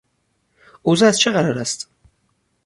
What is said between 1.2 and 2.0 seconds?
قرار است؟